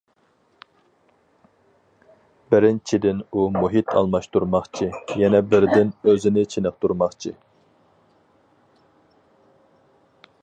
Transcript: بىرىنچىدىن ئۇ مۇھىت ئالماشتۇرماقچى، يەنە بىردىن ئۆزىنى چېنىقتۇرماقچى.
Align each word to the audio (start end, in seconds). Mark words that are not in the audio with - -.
بىرىنچىدىن 2.53 3.19
ئۇ 3.33 3.43
مۇھىت 3.57 3.93
ئالماشتۇرماقچى، 3.99 4.89
يەنە 5.23 5.41
بىردىن 5.53 5.93
ئۆزىنى 6.09 6.45
چېنىقتۇرماقچى. 6.53 7.35